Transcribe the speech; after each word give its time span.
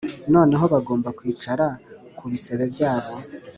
noneho 0.33 0.63
bagomba 0.73 1.09
kwicara 1.17 1.65
ku 2.17 2.23
bisebe 2.31 2.63
byabo.” 2.73 3.13